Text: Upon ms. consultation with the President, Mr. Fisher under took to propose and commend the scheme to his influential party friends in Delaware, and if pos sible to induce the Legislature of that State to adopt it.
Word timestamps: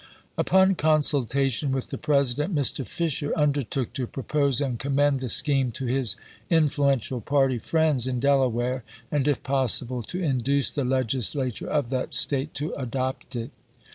Upon 0.35 0.69
ms. 0.69 0.77
consultation 0.77 1.71
with 1.71 1.91
the 1.91 1.97
President, 1.99 2.55
Mr. 2.55 2.87
Fisher 2.87 3.31
under 3.37 3.61
took 3.61 3.93
to 3.93 4.07
propose 4.07 4.59
and 4.59 4.79
commend 4.79 5.19
the 5.19 5.29
scheme 5.29 5.69
to 5.73 5.85
his 5.85 6.15
influential 6.49 7.21
party 7.21 7.59
friends 7.59 8.07
in 8.07 8.19
Delaware, 8.19 8.83
and 9.11 9.27
if 9.27 9.43
pos 9.43 9.79
sible 9.79 10.03
to 10.07 10.19
induce 10.19 10.71
the 10.71 10.83
Legislature 10.85 11.69
of 11.69 11.89
that 11.89 12.15
State 12.15 12.55
to 12.55 12.73
adopt 12.73 13.35
it. 13.35 13.51